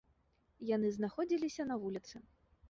Яны 0.69 0.89
знаходзіліся 0.97 1.63
на 1.73 1.79
вуліцы. 1.85 2.15